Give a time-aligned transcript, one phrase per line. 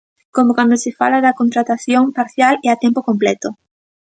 [0.35, 3.49] Como cando se fala da contratación parcial e a tempo completo.